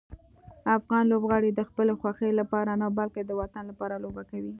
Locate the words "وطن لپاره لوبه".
3.41-4.23